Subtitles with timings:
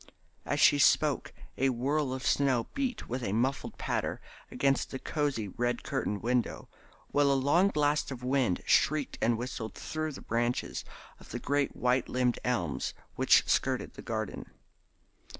[0.47, 5.47] As she spoke a whirl of snow beat with a muffled patter against the cosy
[5.49, 6.67] red curtained window,
[7.11, 10.83] while a long blast of wind shrieked and whistled through the branches
[11.19, 14.49] of the great white limbed elms which skirted the garden.